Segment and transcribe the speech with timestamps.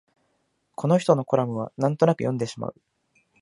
[0.73, 2.75] この人のコラムはなんとなく読んでしまう